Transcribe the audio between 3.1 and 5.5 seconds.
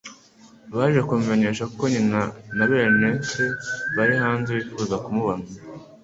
se bari hanze, bifuza kumubona.